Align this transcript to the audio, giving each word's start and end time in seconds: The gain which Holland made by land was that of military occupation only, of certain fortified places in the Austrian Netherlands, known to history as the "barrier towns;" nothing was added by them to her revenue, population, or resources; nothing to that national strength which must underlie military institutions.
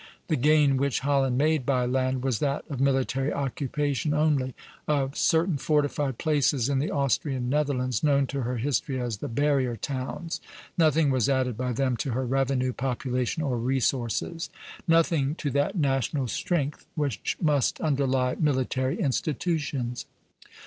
The 0.29 0.35
gain 0.35 0.77
which 0.77 1.01
Holland 1.01 1.37
made 1.37 1.63
by 1.63 1.85
land 1.85 2.23
was 2.23 2.39
that 2.39 2.65
of 2.71 2.81
military 2.81 3.31
occupation 3.31 4.15
only, 4.15 4.55
of 4.87 5.15
certain 5.15 5.57
fortified 5.57 6.17
places 6.17 6.69
in 6.69 6.79
the 6.79 6.89
Austrian 6.89 7.49
Netherlands, 7.51 8.01
known 8.01 8.25
to 8.25 8.41
history 8.55 8.99
as 8.99 9.17
the 9.17 9.27
"barrier 9.27 9.75
towns;" 9.75 10.41
nothing 10.75 11.11
was 11.11 11.29
added 11.29 11.55
by 11.55 11.71
them 11.71 11.95
to 11.97 12.13
her 12.13 12.25
revenue, 12.25 12.73
population, 12.73 13.43
or 13.43 13.59
resources; 13.59 14.49
nothing 14.87 15.35
to 15.35 15.51
that 15.51 15.75
national 15.75 16.27
strength 16.27 16.87
which 16.95 17.37
must 17.39 17.79
underlie 17.79 18.35
military 18.39 18.99
institutions. 18.99 20.07